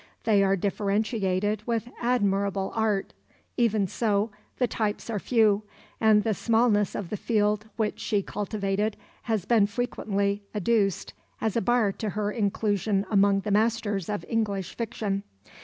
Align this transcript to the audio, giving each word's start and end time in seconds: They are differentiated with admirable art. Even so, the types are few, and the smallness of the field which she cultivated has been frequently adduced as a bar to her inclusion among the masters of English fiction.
They 0.23 0.41
are 0.43 0.55
differentiated 0.55 1.61
with 1.67 1.87
admirable 2.01 2.71
art. 2.73 3.13
Even 3.55 3.85
so, 3.85 4.31
the 4.57 4.65
types 4.65 5.11
are 5.11 5.19
few, 5.19 5.61
and 5.99 6.23
the 6.23 6.33
smallness 6.33 6.95
of 6.95 7.11
the 7.11 7.17
field 7.17 7.69
which 7.75 7.99
she 7.99 8.23
cultivated 8.23 8.97
has 9.29 9.45
been 9.45 9.67
frequently 9.67 10.41
adduced 10.55 11.13
as 11.39 11.55
a 11.55 11.61
bar 11.61 11.91
to 11.91 12.09
her 12.17 12.31
inclusion 12.31 13.05
among 13.11 13.41
the 13.41 13.51
masters 13.51 14.09
of 14.09 14.25
English 14.27 14.75
fiction. 14.75 15.21